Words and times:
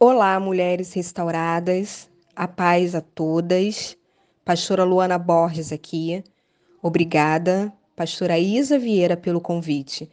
Olá, 0.00 0.38
mulheres 0.38 0.92
restauradas, 0.92 2.08
a 2.36 2.46
paz 2.46 2.94
a 2.94 3.00
todas. 3.00 3.96
Pastora 4.44 4.84
Luana 4.84 5.18
Borges 5.18 5.72
aqui. 5.72 6.22
Obrigada, 6.80 7.72
pastora 7.96 8.38
Isa 8.38 8.78
Vieira, 8.78 9.16
pelo 9.16 9.40
convite. 9.40 10.08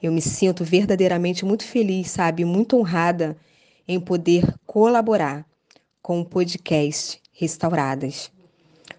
Eu 0.00 0.12
me 0.12 0.22
sinto 0.22 0.62
verdadeiramente 0.62 1.44
muito 1.44 1.64
feliz, 1.64 2.08
sabe, 2.08 2.44
muito 2.44 2.76
honrada 2.76 3.36
em 3.88 3.98
poder 3.98 4.44
colaborar 4.64 5.44
com 6.00 6.20
o 6.20 6.24
podcast 6.24 7.20
Restauradas. 7.32 8.30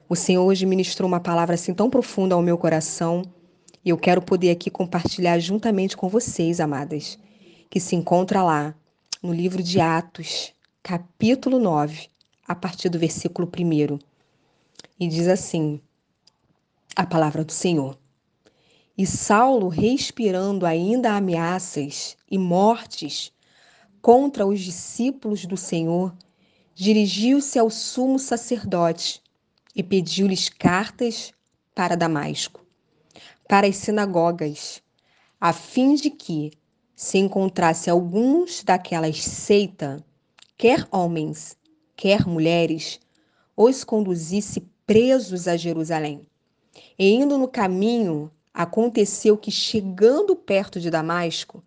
O 0.10 0.16
Senhor 0.18 0.44
hoje 0.44 0.66
ministrou 0.66 1.08
uma 1.08 1.22
palavra 1.22 1.56
assim 1.56 1.74
tão 1.74 1.90
profunda 1.90 2.36
ao 2.36 2.42
meu 2.42 2.58
coração 2.58 3.22
e 3.84 3.92
eu 3.92 3.98
quero 3.98 4.22
poder 4.22 4.52
aqui 4.52 4.70
compartilhar 4.70 5.40
juntamente 5.40 5.96
com 5.96 6.10
vocês, 6.10 6.60
amadas, 6.60 7.18
que 7.70 7.80
se 7.80 7.96
encontra 7.96 8.44
lá 8.44 8.76
no 9.28 9.34
livro 9.34 9.62
de 9.62 9.78
Atos, 9.82 10.54
capítulo 10.82 11.60
9, 11.60 12.08
a 12.48 12.56
partir 12.56 12.88
do 12.88 12.98
versículo 12.98 13.46
1. 13.46 14.00
E 14.98 15.06
diz 15.06 15.28
assim: 15.28 15.82
a 16.96 17.06
palavra 17.06 17.44
do 17.44 17.52
Senhor. 17.52 18.00
E 18.98 19.06
Saulo, 19.06 19.68
respirando 19.68 20.66
ainda 20.66 21.12
ameaças 21.12 22.16
e 22.32 22.38
mortes 22.38 23.34
contra 24.02 24.48
os 24.48 24.62
discípulos 24.62 25.46
do 25.46 25.58
Senhor, 25.58 26.16
dirigiu-se 26.74 27.60
ao 27.60 27.70
sumo 27.70 28.18
sacerdote 28.18 29.22
e 29.76 29.84
pediu-lhes 29.84 30.48
cartas 30.48 31.34
para 31.76 31.98
Damasco, 31.98 32.66
para 33.46 33.68
as 33.68 33.76
sinagogas, 33.76 34.82
a 35.38 35.52
fim 35.52 35.96
de 35.96 36.12
que, 36.12 36.54
se 36.98 37.20
encontrasse 37.20 37.92
alguns 37.92 38.64
daquelas 38.64 39.24
seita, 39.24 40.04
quer 40.58 40.88
homens, 40.92 41.56
quer 41.96 42.26
mulheres, 42.26 43.00
os 43.56 43.84
conduzisse 43.84 44.68
presos 44.84 45.48
a 45.48 45.56
Jerusalém. 45.56 46.26
E 46.98 47.12
indo 47.14 47.38
no 47.38 47.48
caminho, 47.48 48.32
aconteceu 48.52 49.38
que, 49.38 49.52
chegando 49.52 50.36
perto 50.36 50.80
de 50.80 50.90
Damasco, 50.90 51.64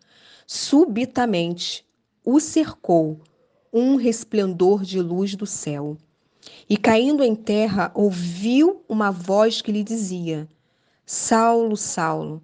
subitamente 0.49 1.87
o 2.25 2.41
cercou 2.41 3.21
um 3.73 3.95
resplendor 3.95 4.83
de 4.83 5.01
luz 5.01 5.37
do 5.37 5.47
céu. 5.47 5.97
E 6.69 6.77
caindo 6.77 7.23
em 7.23 7.37
terra, 7.37 7.93
ouviu 7.95 8.83
uma 8.89 9.13
voz 9.13 9.63
que 9.63 9.71
lhe 9.71 9.85
dizia: 9.85 10.49
Saulo, 11.07 11.77
Saulo, 11.77 12.43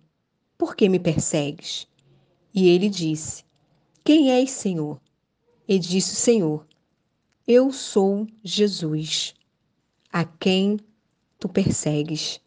por 0.57 0.77
que 0.77 0.89
me 0.89 1.01
persegues? 1.01 1.89
E 2.57 2.69
ele 2.69 2.89
disse: 2.89 3.45
Quem 4.03 4.33
és, 4.33 4.51
Senhor? 4.51 4.99
E 5.69 5.79
disse 5.79 6.15
o 6.15 6.17
Senhor: 6.17 6.67
Eu 7.47 7.71
sou 7.71 8.27
Jesus, 8.43 9.35
a 10.11 10.25
quem 10.25 10.81
tu 11.39 11.51
persegues. 11.51 12.41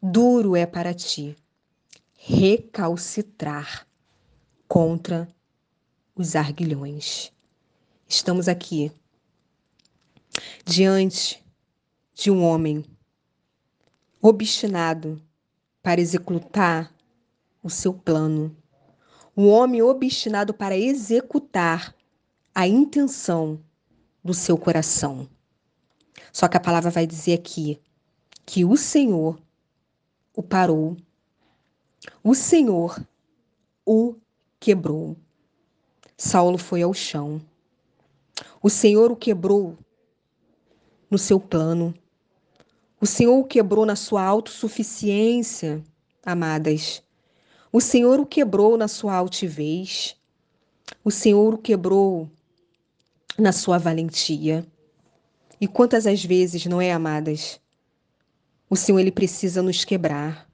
Duro 0.00 0.54
é 0.54 0.64
para 0.66 0.94
ti 0.94 1.36
recalcitrar 2.14 3.88
contra 4.68 5.28
os 6.14 6.36
arguilhões. 6.36 7.32
Estamos 8.06 8.46
aqui 8.46 8.92
diante 10.64 11.44
de 12.14 12.30
um 12.30 12.44
homem 12.44 12.84
obstinado 14.22 15.20
para 15.82 16.00
executar 16.00 16.94
o 17.62 17.68
seu 17.68 17.92
plano 17.92 18.56
um 19.36 19.48
homem 19.48 19.82
obstinado 19.82 20.52
para 20.52 20.76
executar 20.76 21.94
a 22.54 22.66
intenção 22.66 23.60
do 24.22 24.34
seu 24.34 24.58
coração. 24.58 25.28
Só 26.32 26.48
que 26.48 26.56
a 26.56 26.60
palavra 26.60 26.90
vai 26.90 27.06
dizer 27.06 27.34
aqui 27.34 27.80
que 28.44 28.64
o 28.64 28.76
Senhor 28.76 29.40
o 30.34 30.42
parou, 30.42 30.96
o 32.22 32.34
Senhor 32.34 33.02
o 33.84 34.14
quebrou. 34.58 35.16
Saulo 36.16 36.58
foi 36.58 36.82
ao 36.82 36.92
chão. 36.92 37.40
O 38.62 38.68
Senhor 38.68 39.10
o 39.10 39.16
quebrou 39.16 39.76
no 41.10 41.18
seu 41.18 41.40
plano. 41.40 41.94
O 43.00 43.06
Senhor 43.06 43.38
o 43.38 43.44
quebrou 43.44 43.86
na 43.86 43.96
sua 43.96 44.22
autossuficiência, 44.22 45.82
amadas. 46.24 47.02
O 47.72 47.80
Senhor 47.80 48.18
o 48.18 48.26
quebrou 48.26 48.76
na 48.76 48.88
sua 48.88 49.14
altivez. 49.14 50.16
O 51.04 51.10
Senhor 51.10 51.54
o 51.54 51.58
quebrou 51.58 52.28
na 53.38 53.52
sua 53.52 53.78
valentia. 53.78 54.66
E 55.60 55.68
quantas 55.68 56.04
as 56.04 56.24
vezes, 56.24 56.66
não 56.66 56.80
é, 56.80 56.92
amadas? 56.92 57.60
O 58.68 58.74
Senhor 58.74 58.98
ele 58.98 59.12
precisa 59.12 59.62
nos 59.62 59.84
quebrar. 59.84 60.50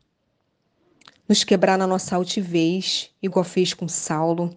Nos 1.27 1.43
quebrar 1.43 1.79
na 1.79 1.87
nossa 1.87 2.15
altivez, 2.17 3.09
igual 3.23 3.47
fez 3.47 3.73
com 3.73 3.89
Saulo. 3.89 4.55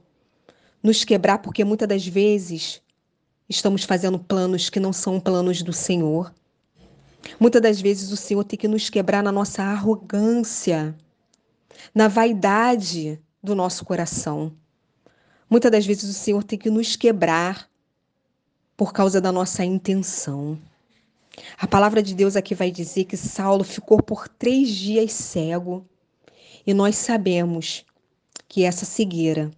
Nos 0.84 1.06
quebrar 1.06 1.38
porque 1.38 1.64
muitas 1.64 1.88
das 1.88 2.06
vezes 2.06 2.82
estamos 3.48 3.86
fazendo 3.86 4.20
planos 4.20 4.70
que 4.70 4.82
não 4.82 4.92
são 4.92 5.18
planos 5.18 5.62
do 5.62 5.72
Senhor. 5.72 6.34
Muitas 7.40 7.62
das 7.62 7.80
vezes 7.80 8.12
o 8.12 8.18
Senhor 8.18 8.44
tem 8.44 8.60
que 8.60 8.68
nos 8.68 8.90
quebrar 8.90 9.24
na 9.24 9.32
nossa 9.32 9.64
arrogância 9.64 10.94
na 11.94 12.08
vaidade 12.08 13.20
do 13.42 13.56
nosso 13.56 13.86
coração. 13.86 14.54
Muitas 15.50 15.72
das 15.72 15.86
vezes 15.86 16.10
o 16.10 16.14
Senhor 16.14 16.44
tem 16.44 16.60
que 16.60 16.70
nos 16.70 16.96
quebrar 16.96 17.70
por 18.78 18.94
causa 18.94 19.20
da 19.20 19.32
nossa 19.32 19.66
intenção. 19.66 20.60
A 21.58 21.68
palavra 21.68 22.04
de 22.04 22.14
Deus 22.14 22.36
aqui 22.36 22.54
vai 22.54 22.72
dizer 22.72 23.06
que 23.06 23.18
Saulo 23.18 23.64
ficou 23.64 24.02
por 24.02 24.28
três 24.28 24.70
dias 24.70 25.12
cego. 25.12 25.86
E 26.66 26.74
nós 26.74 26.96
sabemos 26.96 27.86
que 28.48 28.64
essa 28.64 28.86
cegueira, 28.86 29.52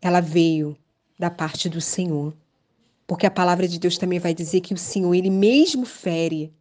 ela 0.00 0.20
veio 0.20 0.76
da 1.18 1.30
parte 1.30 1.68
do 1.68 1.80
Senhor. 1.80 2.34
Porque 3.06 3.26
a 3.26 3.30
palavra 3.30 3.66
de 3.66 3.78
Deus 3.78 3.98
também 3.98 4.18
vai 4.18 4.32
dizer 4.32 4.60
que 4.60 4.74
o 4.74 4.78
Senhor, 4.78 5.14
ele 5.14 5.30
mesmo 5.30 5.84
fere 5.84 6.52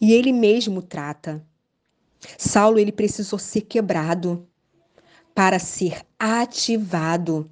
e 0.00 0.12
ele 0.12 0.32
mesmo 0.32 0.80
trata. 0.80 1.44
Saulo 2.38 2.78
ele 2.78 2.92
precisou 2.92 3.38
ser 3.38 3.62
quebrado 3.62 4.46
para 5.34 5.58
ser 5.58 6.04
ativado 6.18 7.50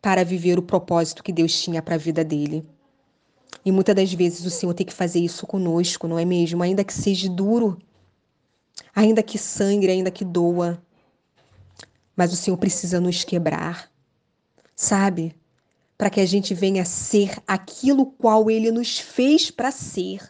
para 0.00 0.24
viver 0.24 0.58
o 0.58 0.62
propósito 0.62 1.24
que 1.24 1.32
Deus 1.32 1.58
tinha 1.60 1.80
para 1.80 1.94
a 1.94 1.98
vida 1.98 2.22
dele. 2.22 2.64
E 3.64 3.72
muitas 3.72 3.94
das 3.94 4.12
vezes 4.12 4.44
o 4.44 4.50
Senhor 4.50 4.74
tem 4.74 4.84
que 4.84 4.92
fazer 4.92 5.20
isso 5.20 5.46
conosco, 5.46 6.06
não 6.06 6.18
é 6.18 6.24
mesmo? 6.24 6.62
Ainda 6.62 6.84
que 6.84 6.92
seja 6.92 7.28
duro, 7.28 7.78
ainda 8.94 9.22
que 9.22 9.38
sangre, 9.38 9.90
ainda 9.90 10.10
que 10.10 10.24
doa. 10.24 10.82
Mas 12.14 12.32
o 12.32 12.36
Senhor 12.36 12.56
precisa 12.58 13.00
nos 13.00 13.24
quebrar, 13.24 13.90
sabe? 14.76 15.34
Para 15.96 16.10
que 16.10 16.20
a 16.20 16.26
gente 16.26 16.52
venha 16.52 16.84
ser 16.84 17.42
aquilo 17.46 18.06
qual 18.06 18.50
ele 18.50 18.70
nos 18.70 18.98
fez 18.98 19.50
para 19.50 19.70
ser. 19.70 20.20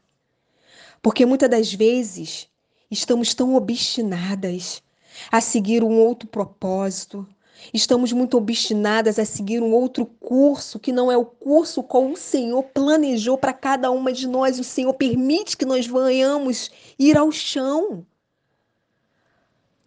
Porque 1.02 1.26
muitas 1.26 1.50
das 1.50 1.74
vezes 1.74 2.48
Estamos 2.94 3.34
tão 3.34 3.56
obstinadas 3.56 4.80
a 5.28 5.40
seguir 5.40 5.82
um 5.82 5.98
outro 5.98 6.28
propósito. 6.28 7.26
Estamos 7.72 8.12
muito 8.12 8.36
obstinadas 8.36 9.18
a 9.18 9.24
seguir 9.24 9.60
um 9.60 9.72
outro 9.72 10.06
curso 10.06 10.78
que 10.78 10.92
não 10.92 11.10
é 11.10 11.16
o 11.16 11.24
curso 11.24 11.82
qual 11.82 12.08
o 12.08 12.16
Senhor 12.16 12.62
planejou 12.62 13.36
para 13.36 13.52
cada 13.52 13.90
uma 13.90 14.12
de 14.12 14.28
nós. 14.28 14.60
O 14.60 14.64
Senhor 14.64 14.94
permite 14.94 15.56
que 15.56 15.64
nós 15.64 15.88
venhamos 15.88 16.70
ir 16.96 17.16
ao 17.18 17.32
chão. 17.32 18.06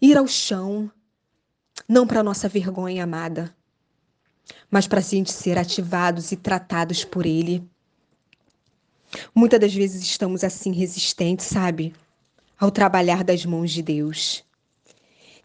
Ir 0.02 0.18
ao 0.18 0.28
chão, 0.28 0.92
não 1.88 2.06
para 2.06 2.22
nossa 2.22 2.50
vergonha 2.50 3.06
amada, 3.06 3.56
mas 4.70 4.86
para 4.86 5.00
a 5.00 5.02
gente 5.02 5.32
ser 5.32 5.58
ativados 5.58 6.34
e 6.34 6.36
tratados 6.36 7.06
por 7.06 7.26
Ele. 7.26 7.66
Muitas 9.34 9.62
das 9.62 9.74
vezes 9.74 10.04
estamos 10.04 10.44
assim 10.44 10.74
resistentes, 10.74 11.46
sabe? 11.46 11.96
Ao 12.60 12.72
trabalhar 12.72 13.24
das 13.24 13.46
mãos 13.46 13.72
de 13.72 13.82
Deus. 13.82 14.44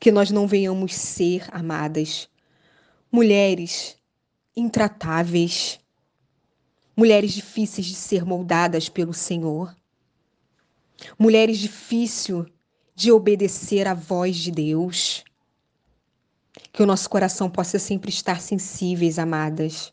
Que 0.01 0.11
nós 0.11 0.31
não 0.31 0.47
venhamos 0.47 0.95
ser, 0.95 1.47
amadas, 1.53 2.29
mulheres 3.11 3.97
intratáveis, 4.57 5.79
mulheres 6.97 7.33
difíceis 7.33 7.87
de 7.87 7.95
ser 7.95 8.25
moldadas 8.25 8.89
pelo 8.89 9.15
Senhor, 9.15 9.75
mulheres 11.19 11.59
difíceis 11.59 12.47
de 12.95 13.11
obedecer 13.11 13.87
à 13.87 13.95
voz 13.95 14.37
de 14.37 14.51
Deus. 14.51 15.25
Que 16.73 16.83
o 16.83 16.87
nosso 16.87 17.09
coração 17.09 17.51
possa 17.51 17.79
sempre 17.79 18.11
estar 18.11 18.41
sensíveis, 18.41 19.19
amadas, 19.19 19.93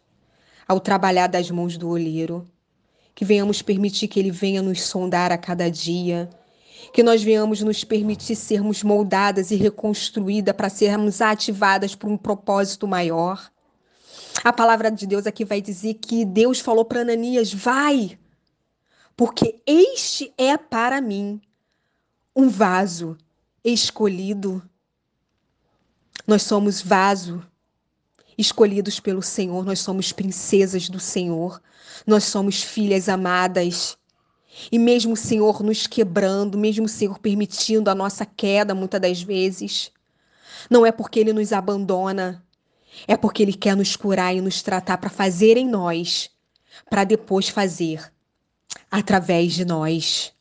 ao 0.67 0.79
trabalhar 0.79 1.27
das 1.27 1.49
mãos 1.49 1.77
do 1.77 1.89
olheiro. 1.89 2.45
Que 3.15 3.25
venhamos 3.25 3.61
permitir 3.61 4.07
que 4.07 4.19
Ele 4.19 4.31
venha 4.31 4.61
nos 4.61 4.81
sondar 4.81 5.31
a 5.31 5.37
cada 5.37 5.69
dia 5.69 6.29
que 6.93 7.03
nós 7.03 7.21
venhamos 7.23 7.61
nos 7.61 7.83
permitir 7.83 8.35
sermos 8.35 8.83
moldadas 8.83 9.51
e 9.51 9.55
reconstruídas 9.55 10.55
para 10.55 10.69
sermos 10.69 11.21
ativadas 11.21 11.95
por 11.95 12.09
um 12.09 12.17
propósito 12.17 12.87
maior. 12.87 13.51
A 14.43 14.53
palavra 14.53 14.89
de 14.89 15.05
Deus 15.05 15.27
aqui 15.27 15.43
vai 15.43 15.61
dizer 15.61 15.95
que 15.95 16.23
Deus 16.25 16.59
falou 16.59 16.85
para 16.85 17.01
Ananias: 17.01 17.53
vai, 17.53 18.17
porque 19.15 19.61
este 19.65 20.33
é 20.37 20.57
para 20.57 21.01
mim 21.01 21.41
um 22.35 22.47
vaso 22.47 23.17
escolhido. 23.63 24.63
Nós 26.25 26.43
somos 26.43 26.81
vaso 26.81 27.45
escolhidos 28.37 28.99
pelo 29.01 29.21
Senhor, 29.21 29.65
nós 29.65 29.79
somos 29.79 30.13
princesas 30.13 30.87
do 30.87 30.99
Senhor, 30.99 31.61
nós 32.07 32.23
somos 32.23 32.63
filhas 32.63 33.09
amadas. 33.09 33.98
E 34.71 34.79
mesmo 34.79 35.13
o 35.13 35.17
Senhor 35.17 35.61
nos 35.61 35.87
quebrando, 35.87 36.57
mesmo 36.57 36.85
o 36.85 36.89
Senhor 36.89 37.19
permitindo 37.19 37.89
a 37.89 37.95
nossa 37.95 38.25
queda 38.25 38.73
muitas 38.73 38.99
das 38.99 39.21
vezes, 39.21 39.91
não 40.69 40.85
é 40.85 40.91
porque 40.91 41.19
Ele 41.19 41.33
nos 41.33 41.53
abandona, 41.53 42.43
é 43.07 43.15
porque 43.15 43.43
Ele 43.43 43.53
quer 43.53 43.75
nos 43.75 43.95
curar 43.95 44.35
e 44.35 44.41
nos 44.41 44.61
tratar 44.61 44.97
para 44.97 45.09
fazer 45.09 45.55
em 45.57 45.67
nós, 45.67 46.29
para 46.89 47.03
depois 47.03 47.49
fazer 47.49 48.11
através 48.89 49.53
de 49.53 49.65
nós. 49.65 50.33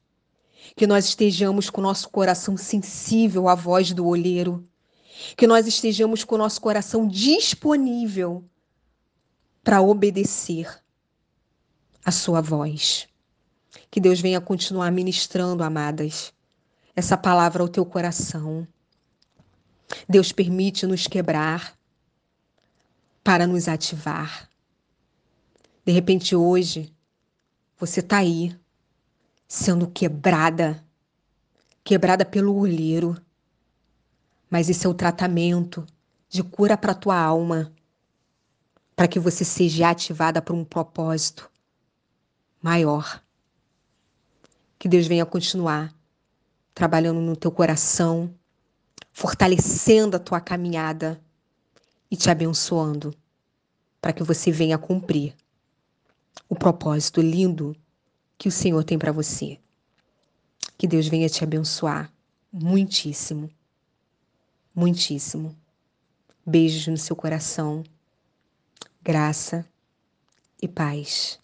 Que 0.75 0.87
nós 0.87 1.07
estejamos 1.07 1.71
com 1.71 1.81
o 1.81 1.85
nosso 1.85 2.09
coração 2.09 2.57
sensível 2.57 3.49
à 3.49 3.55
voz 3.55 3.93
do 3.93 4.07
olheiro, 4.07 4.67
que 5.37 5.47
nós 5.47 5.67
estejamos 5.67 6.25
com 6.25 6.37
o 6.37 6.39
nosso 6.39 6.61
coração 6.61 7.07
disponível 7.07 8.45
para 9.63 9.83
obedecer 9.83 10.83
a 12.05 12.11
sua 12.11 12.41
voz. 12.41 13.09
Que 13.91 14.01
Deus 14.01 14.21
venha 14.21 14.41
continuar 14.41 14.91
ministrando, 14.91 15.63
amadas, 15.63 16.33
essa 16.95 17.17
palavra 17.17 17.63
ao 17.63 17.69
teu 17.69 17.85
coração. 17.85 18.67
Deus 20.09 20.33
permite 20.33 20.87
nos 20.87 21.07
quebrar 21.07 21.79
para 23.23 23.47
nos 23.47 23.69
ativar. 23.69 24.49
De 25.85 25.93
repente, 25.93 26.35
hoje, 26.35 26.93
você 27.79 28.01
está 28.01 28.19
aí, 28.19 28.59
sendo 29.47 29.87
quebrada, 29.87 30.85
quebrada 31.85 32.25
pelo 32.25 32.57
olheiro. 32.57 33.17
Mas 34.51 34.69
esse 34.69 34.87
é 34.87 34.89
o 34.89 34.95
tratamento 34.95 35.87
de 36.29 36.43
cura 36.43 36.77
para 36.77 36.93
a 36.93 36.95
tua 36.95 37.19
alma, 37.19 37.73
para 38.97 39.09
que 39.09 39.19
você 39.19 39.45
seja 39.45 39.91
ativada 39.91 40.43
para 40.43 40.55
um 40.55 40.65
propósito 40.65 41.51
maior. 42.61 43.23
Que 44.79 44.89
Deus 44.89 45.07
venha 45.07 45.27
continuar 45.27 45.93
trabalhando 46.75 47.21
no 47.21 47.35
teu 47.35 47.51
coração, 47.51 48.33
fortalecendo 49.13 50.17
a 50.17 50.21
tua 50.21 50.41
caminhada 50.41 51.21
e 52.11 52.17
te 52.17 52.31
abençoando 52.31 53.13
para 54.01 54.13
que 54.13 54.23
você 54.23 54.53
venha 54.53 54.79
cumprir 54.79 55.35
o 56.49 56.55
propósito 56.55 57.21
lindo 57.21 57.77
que 58.39 58.49
o 58.49 58.53
Senhor 58.53 58.85
tem 58.85 58.99
para 58.99 59.11
você. 59.11 59.59
Que 60.77 60.87
Deus 60.87 61.09
venha 61.09 61.29
te 61.29 61.43
abençoar 61.43 62.13
muitíssimo, 62.53 63.51
muitíssimo. 64.75 65.57
Beijos 66.47 66.87
no 66.87 66.97
seu 66.97 67.17
coração, 67.17 67.83
graça 69.03 69.67
e 70.63 70.69
paz. 70.69 71.39